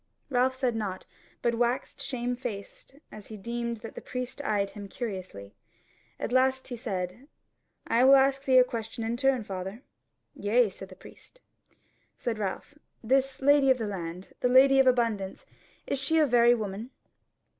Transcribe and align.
Ralph 0.31 0.59
said 0.59 0.75
nought, 0.75 1.05
but 1.43 1.53
waxed 1.53 2.01
shamefaced 2.01 2.95
as 3.11 3.27
he 3.27 3.37
deemed 3.37 3.77
that 3.85 3.93
the 3.93 4.01
priest 4.01 4.41
eyed 4.41 4.71
him 4.71 4.87
curiously. 4.87 5.53
At 6.19 6.31
last 6.31 6.69
he 6.69 6.75
said: 6.75 7.27
"I 7.85 8.03
will 8.03 8.15
ask 8.15 8.43
thee 8.43 8.57
a 8.57 8.63
question 8.63 9.03
in 9.03 9.15
turn, 9.15 9.43
father." 9.43 9.83
"Yea," 10.33 10.69
said 10.71 10.89
the 10.89 10.95
priest. 10.95 11.39
Said 12.17 12.39
Ralph: 12.39 12.73
"This 13.03 13.43
lady 13.43 13.69
of 13.69 13.77
the 13.77 13.85
land, 13.85 14.33
the 14.39 14.49
Lady 14.49 14.79
of 14.79 14.87
Abundance, 14.87 15.45
is 15.85 15.99
she 15.99 16.17
a 16.17 16.25
very 16.25 16.55
woman?" 16.55 16.89